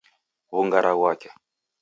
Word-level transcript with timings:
Wungara 0.53 0.91
ghwake 0.97 1.29